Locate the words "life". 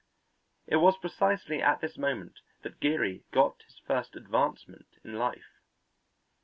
5.13-5.59